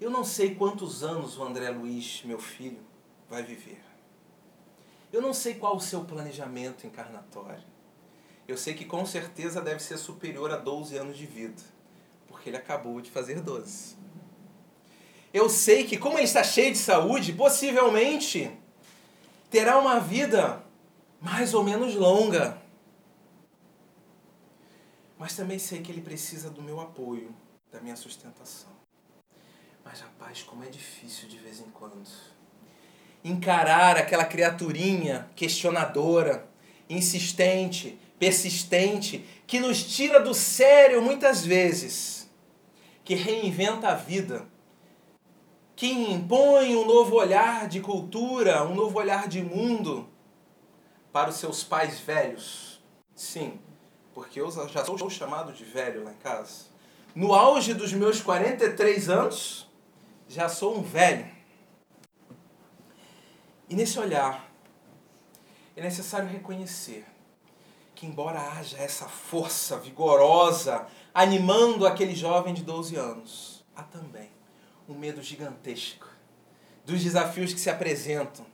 [0.00, 2.80] Eu não sei quantos anos o André Luiz, meu filho,
[3.28, 3.82] vai viver.
[5.12, 7.64] Eu não sei qual o seu planejamento encarnatório.
[8.46, 11.62] Eu sei que com certeza deve ser superior a 12 anos de vida,
[12.28, 14.03] porque ele acabou de fazer 12
[15.34, 18.56] eu sei que, como ele está cheio de saúde, possivelmente
[19.50, 20.64] terá uma vida
[21.20, 22.56] mais ou menos longa.
[25.18, 27.34] Mas também sei que ele precisa do meu apoio,
[27.72, 28.70] da minha sustentação.
[29.84, 32.00] Mas, rapaz, como é difícil de vez em quando
[33.24, 36.48] encarar aquela criaturinha questionadora,
[36.88, 42.30] insistente, persistente, que nos tira do sério muitas vezes,
[43.02, 44.53] que reinventa a vida
[45.84, 50.08] que impõe um novo olhar de cultura, um novo olhar de mundo
[51.12, 52.82] para os seus pais velhos.
[53.14, 53.60] Sim,
[54.14, 56.68] porque eu já sou chamado de velho lá em casa.
[57.14, 59.68] No auge dos meus 43 anos,
[60.26, 61.30] já sou um velho.
[63.68, 64.50] E nesse olhar,
[65.76, 67.04] é necessário reconhecer
[67.94, 74.32] que, embora haja essa força vigorosa animando aquele jovem de 12 anos, há também
[74.88, 76.08] um medo gigantesco
[76.84, 78.44] dos desafios que se apresentam.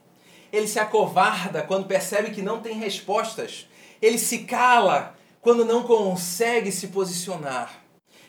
[0.51, 3.67] Ele se acovarda quando percebe que não tem respostas.
[4.01, 7.83] Ele se cala quando não consegue se posicionar.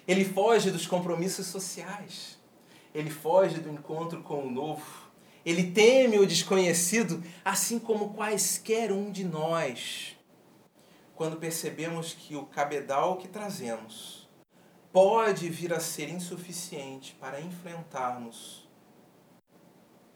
[0.06, 2.38] Ele foge dos compromissos sociais.
[2.94, 5.10] Ele foge do encontro com o novo.
[5.44, 10.16] Ele teme o desconhecido, assim como quaisquer um de nós.
[11.14, 14.21] Quando percebemos que o cabedal que trazemos
[14.92, 18.68] pode vir a ser insuficiente para enfrentarmos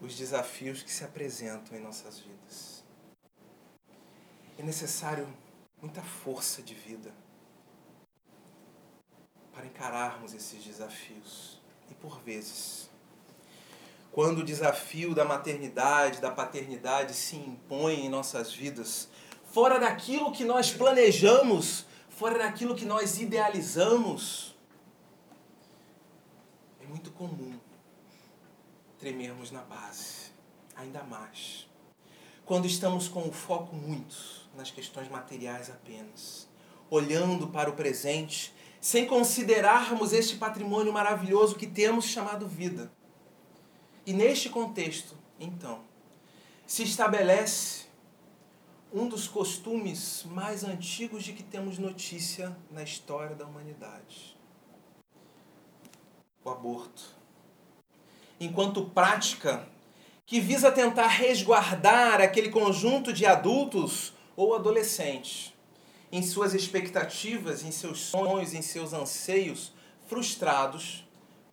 [0.00, 2.84] os desafios que se apresentam em nossas vidas.
[4.58, 5.26] É necessário
[5.80, 7.12] muita força de vida
[9.54, 11.58] para encararmos esses desafios.
[11.90, 12.90] E por vezes,
[14.12, 19.08] quando o desafio da maternidade, da paternidade se impõe em nossas vidas,
[19.50, 24.55] fora daquilo que nós planejamos, fora daquilo que nós idealizamos,
[26.96, 27.58] muito comum
[28.98, 30.30] tremermos na base,
[30.74, 31.68] ainda mais.
[32.46, 34.16] Quando estamos com o foco muito
[34.56, 36.48] nas questões materiais apenas,
[36.88, 42.90] olhando para o presente, sem considerarmos este patrimônio maravilhoso que temos chamado vida.
[44.06, 45.82] E neste contexto, então,
[46.66, 47.84] se estabelece
[48.90, 54.35] um dos costumes mais antigos de que temos notícia na história da humanidade:
[56.46, 57.16] o aborto
[58.38, 59.66] enquanto prática
[60.24, 65.52] que visa tentar resguardar aquele conjunto de adultos ou adolescentes
[66.12, 69.72] em suas expectativas, em seus sonhos, em seus anseios
[70.06, 71.06] frustrados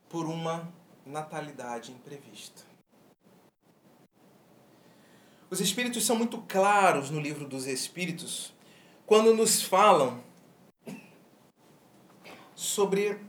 [0.09, 0.71] por uma
[1.05, 2.61] natalidade imprevista.
[5.49, 8.53] Os Espíritos são muito claros no livro dos Espíritos
[9.05, 10.23] quando nos falam
[12.55, 13.19] sobre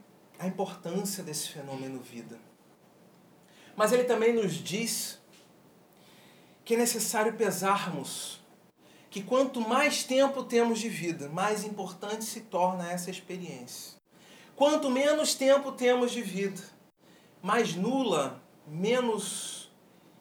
[0.45, 2.39] a importância desse fenômeno vida.
[3.75, 5.19] Mas ele também nos diz
[6.65, 8.41] que é necessário pesarmos
[9.11, 13.99] que quanto mais tempo temos de vida, mais importante se torna essa experiência.
[14.57, 16.63] Quanto menos tempo temos de vida,
[17.43, 19.73] mais nula, menos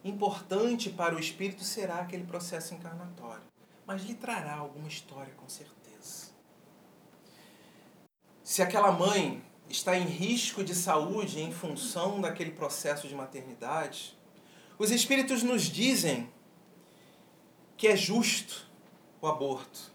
[0.03, 3.43] importante para o espírito será aquele processo encarnatório.
[3.86, 6.31] Mas lhe trará alguma história, com certeza.
[8.43, 14.17] Se aquela mãe está em risco de saúde em função daquele processo de maternidade,
[14.78, 16.30] os espíritos nos dizem
[17.78, 18.69] que é justo
[19.21, 19.91] o aborto.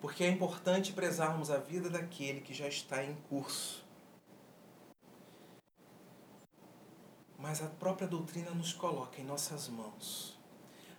[0.00, 3.84] Porque é importante prezarmos a vida daquele que já está em curso.
[7.38, 10.36] Mas a própria doutrina nos coloca em nossas mãos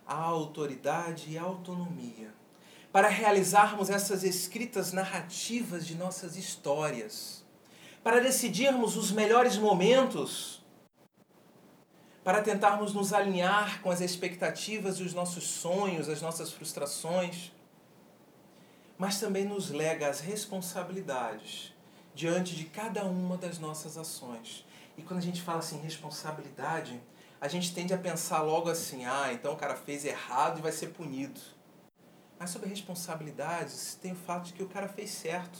[0.06, 2.32] a autoridade e a autonomia
[2.92, 7.44] para realizarmos essas escritas narrativas de nossas histórias,
[8.02, 10.64] para decidirmos os melhores momentos,
[12.24, 17.52] para tentarmos nos alinhar com as expectativas e os nossos sonhos, as nossas frustrações,
[18.96, 21.72] mas também nos lega as responsabilidades
[22.14, 24.66] diante de cada uma das nossas ações.
[24.96, 27.00] E quando a gente fala assim, responsabilidade,
[27.40, 30.72] a gente tende a pensar logo assim: ah, então o cara fez errado e vai
[30.72, 31.40] ser punido.
[32.38, 35.58] Mas sobre responsabilidades, tem o fato de que o cara fez certo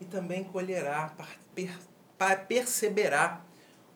[0.00, 1.14] e também colherá,
[2.48, 3.44] perceberá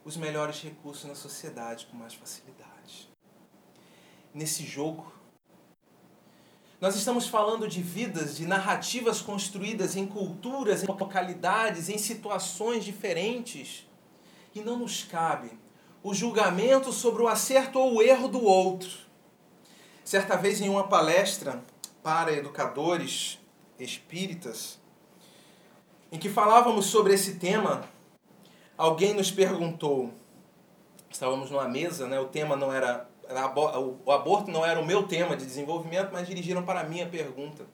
[0.05, 3.09] os melhores recursos na sociedade com mais facilidade.
[4.35, 5.13] Nesse jogo,
[6.81, 13.89] nós estamos falando de vidas, de narrativas construídas em culturas, em localidades, em situações diferentes.
[14.55, 15.51] E não nos cabe
[16.03, 18.91] o julgamento sobre o acerto ou o erro do outro.
[20.05, 21.63] Certa vez, em uma palestra,
[22.09, 23.39] para educadores
[23.79, 24.81] espíritas,
[26.11, 27.85] em que falávamos sobre esse tema,
[28.79, 30.15] alguém nos perguntou,
[31.11, 35.07] estávamos numa mesa, né, o tema não era, era o aborto não era o meu
[35.07, 37.67] tema de desenvolvimento, mas dirigiram para a pergunta: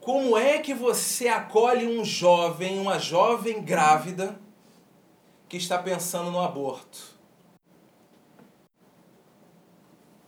[0.00, 4.40] como é que você acolhe um jovem, uma jovem grávida
[5.48, 7.16] que está pensando no aborto?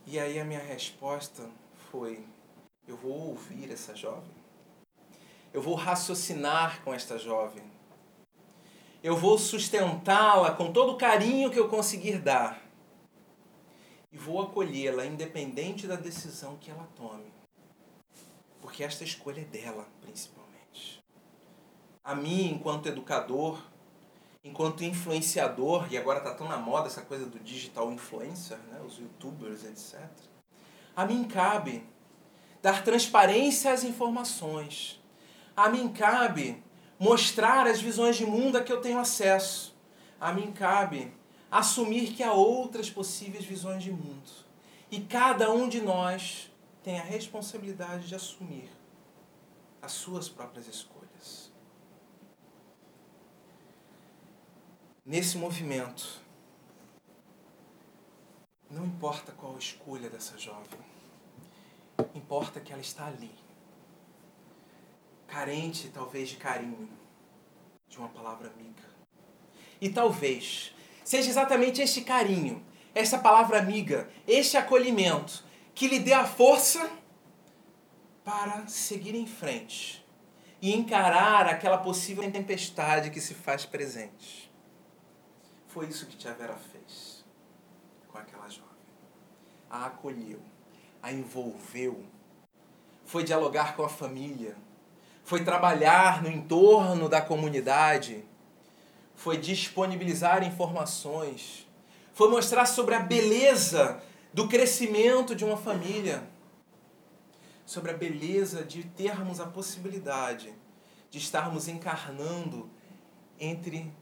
[0.07, 1.43] E aí a minha resposta
[1.91, 2.25] foi:
[2.89, 4.33] eu vou ouvir essa jovem.
[5.53, 7.63] Eu vou raciocinar com esta jovem.
[9.01, 12.61] eu vou sustentá-la com todo o carinho que eu conseguir dar
[14.11, 17.31] e vou acolhê-la independente da decisão que ela tome.
[18.59, 21.01] Porque esta escolha é dela, principalmente.
[22.03, 23.63] A mim, enquanto educador,
[24.43, 28.97] enquanto influenciador, e agora está tão na moda essa coisa do digital influencer, né, os
[28.97, 30.09] youtubers, etc.
[30.95, 31.87] A mim cabe
[32.61, 35.01] dar transparência às informações.
[35.55, 36.63] A mim cabe
[36.99, 39.75] mostrar as visões de mundo a que eu tenho acesso.
[40.19, 41.13] A mim cabe
[41.49, 44.29] assumir que há outras possíveis visões de mundo.
[44.91, 46.51] E cada um de nós
[46.83, 48.69] tem a responsabilidade de assumir
[49.81, 51.51] as suas próprias escolhas.
[55.05, 56.21] Nesse movimento,
[58.69, 60.79] não importa qual a escolha dessa jovem,
[62.13, 63.33] importa que ela está ali,
[65.27, 66.89] carente talvez de carinho,
[67.87, 68.83] de uma palavra amiga.
[69.81, 75.43] E talvez seja exatamente este carinho, essa palavra amiga, este acolhimento
[75.73, 76.91] que lhe dê a força
[78.23, 80.05] para seguir em frente
[80.61, 84.51] e encarar aquela possível tempestade que se faz presente.
[85.67, 87.23] Foi isso que Tia Vera fez
[88.07, 88.69] com aquela jovem.
[89.69, 90.41] A acolheu,
[91.01, 92.03] a envolveu,
[93.05, 94.55] foi dialogar com a família,
[95.23, 98.23] foi trabalhar no entorno da comunidade
[99.19, 101.67] foi disponibilizar informações,
[102.13, 104.01] foi mostrar sobre a beleza
[104.33, 106.25] do crescimento de uma família,
[107.65, 110.55] sobre a beleza de termos a possibilidade
[111.11, 112.69] de estarmos encarnando
[113.37, 113.93] entre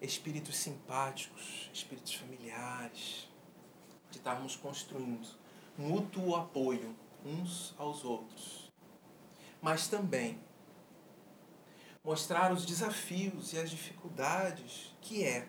[0.00, 3.28] espíritos simpáticos, espíritos familiares,
[4.10, 5.28] de estarmos construindo
[5.78, 6.92] mútuo apoio
[7.24, 8.68] uns aos outros,
[9.62, 10.40] mas também
[12.02, 15.46] mostrar os desafios e as dificuldades que é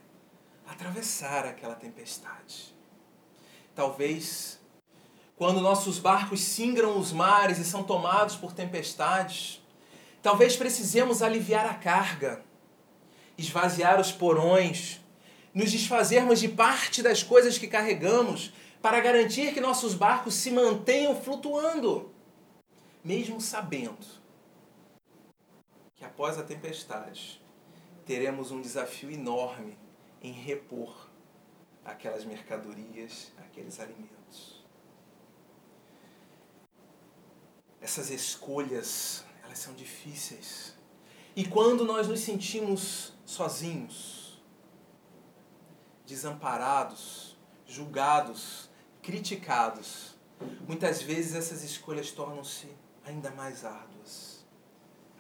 [0.68, 2.76] atravessar aquela tempestade.
[3.74, 4.60] Talvez
[5.36, 9.64] quando nossos barcos singram os mares e são tomados por tempestades,
[10.22, 12.44] talvez precisemos aliviar a carga,
[13.38, 15.00] esvaziar os porões,
[15.54, 18.52] nos desfazermos de parte das coisas que carregamos
[18.82, 22.12] para garantir que nossos barcos se mantenham flutuando,
[23.04, 24.20] mesmo sabendo
[25.96, 27.42] que após a tempestade
[28.06, 29.78] teremos um desafio enorme
[30.22, 31.10] em repor
[31.84, 34.64] aquelas mercadorias, aqueles alimentos.
[37.82, 40.76] Essas escolhas, elas são difíceis.
[41.36, 44.42] E quando nós nos sentimos sozinhos,
[46.06, 48.69] desamparados, julgados,
[49.02, 50.16] criticados,
[50.68, 52.68] muitas vezes essas escolhas tornam-se
[53.06, 54.39] ainda mais árduas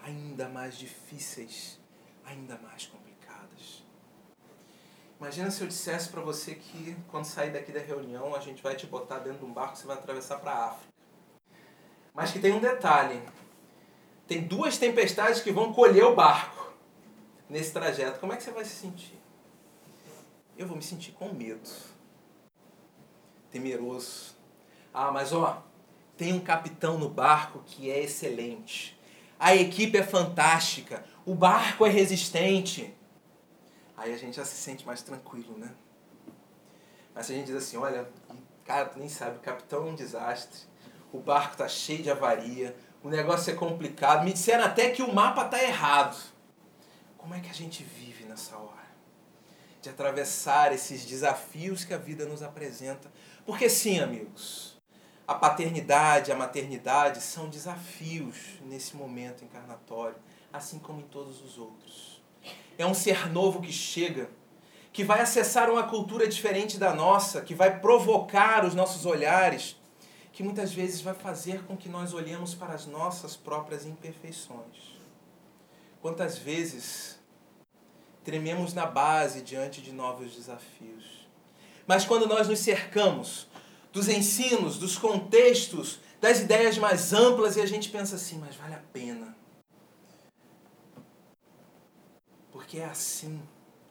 [0.03, 1.79] ainda mais difíceis,
[2.25, 3.83] ainda mais complicadas.
[5.19, 8.75] Imagina se eu dissesse para você que quando sair daqui da reunião a gente vai
[8.75, 10.93] te botar dentro de um barco e você vai atravessar para a África.
[12.13, 13.21] Mas que tem um detalhe.
[14.27, 16.73] Tem duas tempestades que vão colher o barco
[17.49, 18.19] nesse trajeto.
[18.19, 19.19] Como é que você vai se sentir?
[20.57, 21.69] Eu vou me sentir com medo.
[23.51, 24.35] Temeroso.
[24.93, 25.63] Ah, mas ó,
[26.17, 28.99] tem um capitão no barco que é excelente
[29.39, 32.93] a equipe é fantástica, o barco é resistente.
[33.95, 35.71] Aí a gente já se sente mais tranquilo, né?
[37.15, 38.07] Mas se a gente diz assim, olha,
[38.65, 40.59] cara, tu nem sabe, o capitão é um desastre,
[41.13, 45.13] o barco tá cheio de avaria, o negócio é complicado, me disseram até que o
[45.13, 46.17] mapa tá errado.
[47.17, 48.77] Como é que a gente vive nessa hora?
[49.81, 53.09] De atravessar esses desafios que a vida nos apresenta.
[53.49, 54.79] Porque sim, amigos,
[55.27, 60.17] a paternidade, a maternidade são desafios nesse momento encarnatório,
[60.53, 62.21] assim como em todos os outros.
[62.77, 64.29] É um ser novo que chega,
[64.93, 69.75] que vai acessar uma cultura diferente da nossa, que vai provocar os nossos olhares,
[70.31, 75.01] que muitas vezes vai fazer com que nós olhemos para as nossas próprias imperfeições.
[76.03, 77.19] Quantas vezes
[78.23, 81.18] trememos na base diante de novos desafios.
[81.89, 83.47] Mas quando nós nos cercamos
[83.91, 88.75] dos ensinos, dos contextos, das ideias mais amplas e a gente pensa assim, mas vale
[88.75, 89.35] a pena.
[92.51, 93.41] Porque é assim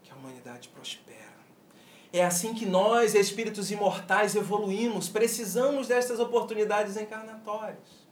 [0.05, 1.35] que a humanidade prospera.
[2.13, 5.09] É assim que nós, espíritos imortais, evoluímos.
[5.09, 8.07] Precisamos destas oportunidades encarnatórias.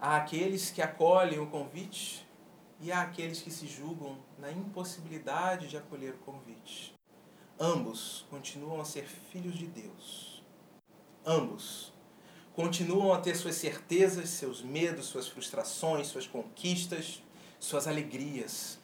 [0.00, 2.27] Há aqueles que acolhem o convite
[2.80, 6.94] e há aqueles que se julgam na impossibilidade de acolher o convite.
[7.58, 10.42] Ambos continuam a ser filhos de Deus.
[11.26, 11.92] Ambos
[12.54, 17.22] continuam a ter suas certezas, seus medos, suas frustrações, suas conquistas,
[17.58, 18.78] suas alegrias.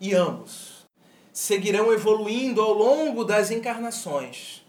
[0.00, 0.86] E ambos
[1.32, 4.66] seguirão evoluindo ao longo das encarnações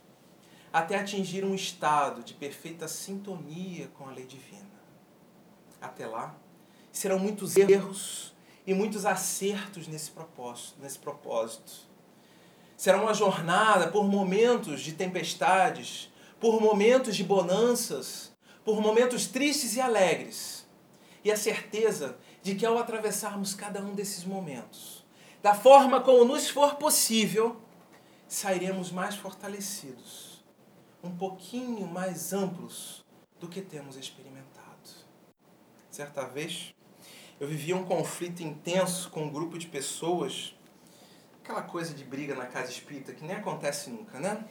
[0.72, 4.68] até atingir um estado de perfeita sintonia com a lei divina.
[5.82, 6.36] Até lá,
[6.98, 8.34] serão muitos erros
[8.66, 10.76] e muitos acertos nesse propósito.
[10.82, 11.88] Nesse propósito.
[12.76, 18.32] Será uma jornada por momentos de tempestades, por momentos de bonanças,
[18.66, 20.68] por momentos tristes e alegres.
[21.24, 25.06] E a certeza de que ao atravessarmos cada um desses momentos,
[25.41, 27.62] da forma como nos for possível,
[28.28, 30.43] sairemos mais fortalecidos,
[31.04, 33.06] um pouquinho mais amplos
[33.39, 34.68] do que temos experimentado.
[35.89, 36.76] Certa vez,
[37.40, 40.56] eu vivia um conflito intenso com um grupo de pessoas,
[41.44, 44.44] aquela coisa de briga na casa espírita que nem acontece nunca, né?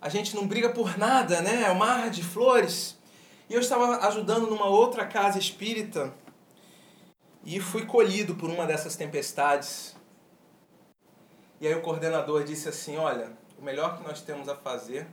[0.00, 1.64] A gente não briga por nada, né?
[1.64, 2.96] É um mar de flores.
[3.48, 6.14] E eu estava ajudando numa outra casa espírita
[7.44, 9.96] e fui colhido por uma dessas tempestades.
[11.60, 15.08] E aí o coordenador disse assim: Olha, o melhor que nós temos a fazer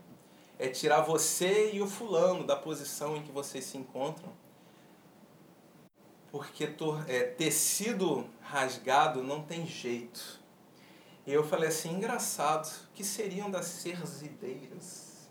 [0.60, 4.32] é tirar você e o fulano da posição em que vocês se encontram
[6.34, 6.68] porque
[7.08, 10.42] é, tecido rasgado não tem jeito.
[11.28, 15.30] E eu falei assim, engraçado, que seriam das serzideiras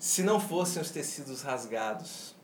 [0.00, 2.34] se não fossem os tecidos rasgados?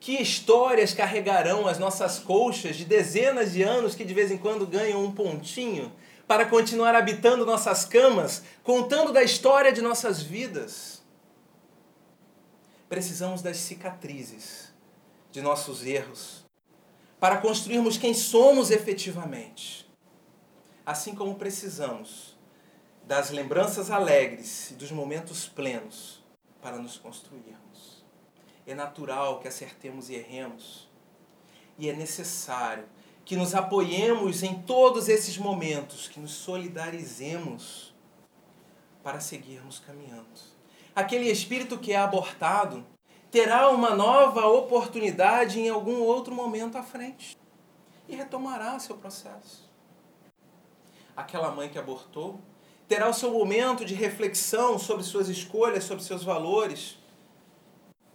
[0.00, 4.66] Que histórias carregarão as nossas colchas de dezenas de anos que de vez em quando
[4.66, 5.92] ganham um pontinho
[6.26, 11.00] para continuar habitando nossas camas, contando da história de nossas vidas?
[12.88, 14.73] Precisamos das cicatrizes
[15.34, 16.44] de nossos erros,
[17.18, 19.84] para construirmos quem somos efetivamente.
[20.86, 22.38] Assim como precisamos
[23.04, 26.22] das lembranças alegres e dos momentos plenos
[26.62, 28.04] para nos construirmos.
[28.64, 30.88] É natural que acertemos e erremos,
[31.76, 32.84] e é necessário
[33.24, 37.92] que nos apoiemos em todos esses momentos, que nos solidarizemos
[39.02, 40.28] para seguirmos caminhando.
[40.94, 42.86] Aquele espírito que é abortado
[43.34, 47.36] terá uma nova oportunidade em algum outro momento à frente
[48.08, 49.68] e retomará seu processo.
[51.16, 52.40] Aquela mãe que abortou
[52.86, 56.96] terá o seu momento de reflexão sobre suas escolhas, sobre seus valores,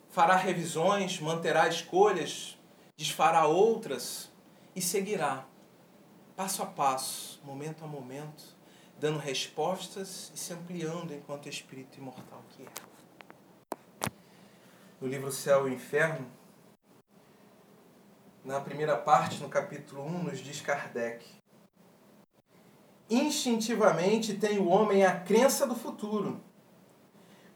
[0.09, 2.57] fará revisões, manterá escolhas,
[2.95, 4.31] desfará outras
[4.73, 5.45] e seguirá
[6.33, 8.55] passo a passo, momento a momento,
[8.97, 12.88] dando respostas e se ampliando enquanto espírito imortal que é
[14.99, 16.27] no livro Céu e Inferno,
[18.43, 21.25] na primeira parte, no capítulo 1, nos diz Kardec:
[23.09, 26.41] Instintivamente tem o homem a crença do futuro,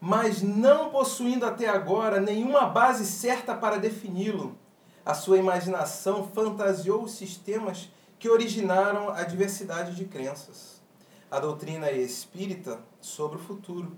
[0.00, 4.58] mas não possuindo até agora nenhuma base certa para defini-lo,
[5.04, 10.82] a sua imaginação fantasiou os sistemas que originaram a diversidade de crenças.
[11.30, 13.94] A doutrina espírita sobre o futuro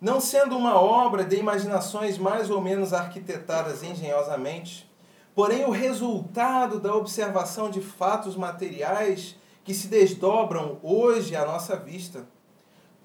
[0.00, 4.90] não sendo uma obra de imaginações mais ou menos arquitetadas engenhosamente,
[5.34, 12.26] porém o resultado da observação de fatos materiais que se desdobram hoje à nossa vista,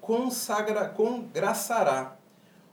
[0.00, 2.16] consagra, congraçará,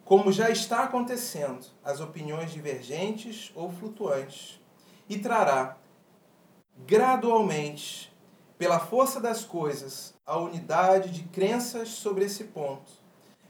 [0.04, 4.60] como já está acontecendo, as opiniões divergentes ou flutuantes,
[5.08, 5.78] e trará
[6.86, 8.10] gradualmente,
[8.58, 12.99] pela força das coisas, a unidade de crenças sobre esse ponto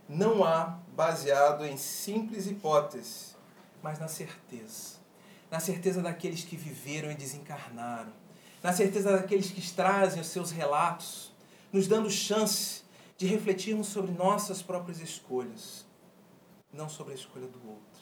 [0.10, 3.38] não há baseado em simples hipóteses,
[3.84, 4.97] mas na certeza.
[5.51, 8.12] Na certeza daqueles que viveram e desencarnaram.
[8.64, 11.32] Na certeza daqueles que trazem os seus relatos,
[11.72, 12.82] nos dando chance
[13.18, 15.86] de refletirmos sobre nossas próprias escolhas,
[16.74, 17.99] não sobre a escolha do outro.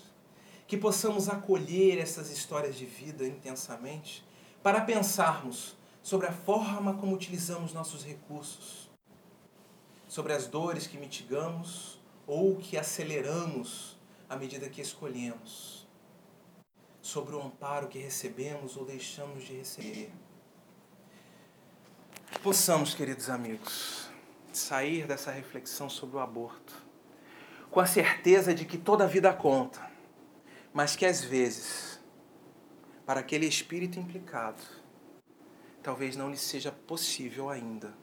[0.65, 4.25] Que possamos acolher essas histórias de vida intensamente
[4.63, 8.89] para pensarmos sobre a forma como utilizamos nossos recursos,
[10.07, 11.96] sobre as dores que mitigamos
[12.27, 13.97] ou que aceleramos
[14.29, 15.87] à medida que escolhemos,
[17.01, 20.11] sobre o amparo que recebemos ou deixamos de receber.
[22.43, 24.09] Possamos, queridos amigos,
[24.53, 26.85] sair dessa reflexão sobre o aborto
[27.69, 29.89] com a certeza de que toda vida conta,
[30.73, 31.99] mas que às vezes,
[33.05, 34.61] para aquele espírito implicado,
[35.83, 37.93] talvez não lhe seja possível ainda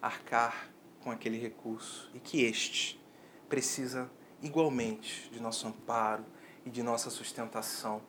[0.00, 0.71] arcar
[1.02, 3.00] com aquele recurso e que este
[3.48, 6.24] precisa igualmente de nosso amparo
[6.64, 8.02] e de nossa sustentação,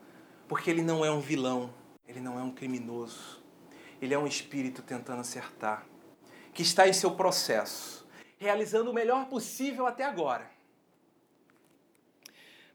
[0.48, 1.74] porque ele não é um vilão,
[2.08, 3.44] ele não é um criminoso,
[4.02, 5.86] ele é um espírito tentando acertar,
[6.54, 10.50] que está em seu processo, realizando o melhor possível até agora.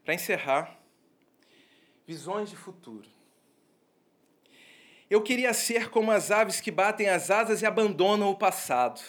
[0.03, 0.77] Para encerrar,
[2.05, 3.07] visões de futuro.
[5.09, 9.01] Eu queria ser como as aves que batem as asas e abandonam o passado.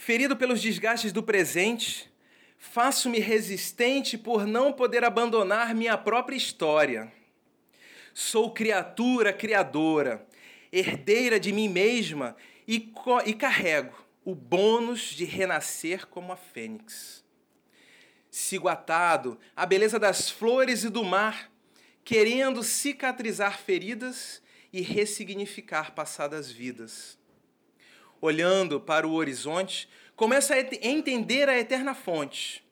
[0.00, 2.08] Ferido pelos desgastes do presente,
[2.56, 7.12] faço-me resistente por não poder abandonar minha própria história.
[8.14, 10.24] Sou criatura criadora,
[10.72, 12.36] herdeira de mim mesma
[12.66, 12.92] e,
[13.26, 13.92] e carrego
[14.24, 17.24] o bônus de renascer como a fênix.
[18.30, 21.50] Sigo atado à beleza das flores e do mar
[22.04, 24.40] querendo cicatrizar feridas
[24.72, 27.17] e ressignificar passadas vidas.
[28.20, 32.64] Olhando para o horizonte, começo a entender a eterna fonte.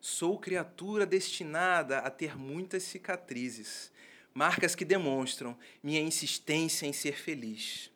[0.00, 3.92] Sou criatura destinada a ter muitas cicatrizes,
[4.32, 7.90] marcas que demonstram minha insistência em ser feliz.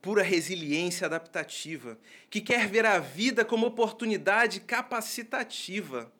[0.00, 1.98] Pura resiliência adaptativa,
[2.28, 6.12] que quer ver a vida como oportunidade capacitativa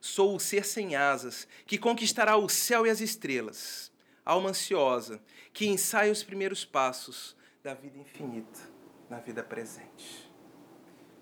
[0.00, 3.90] Sou o ser sem asas, que conquistará o céu e as estrelas.
[4.24, 5.20] Alma ansiosa,
[5.52, 8.75] que ensaia os primeiros passos da vida infinita
[9.08, 10.30] na vida presente.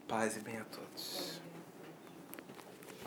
[0.09, 1.43] Paz e bem a todos.